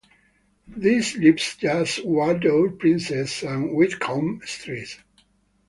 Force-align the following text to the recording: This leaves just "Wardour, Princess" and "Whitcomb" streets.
This 0.67 1.13
leaves 1.15 1.57
just 1.57 2.03
"Wardour, 2.03 2.71
Princess" 2.71 3.43
and 3.43 3.75
"Whitcomb" 3.75 4.41
streets. 4.43 4.97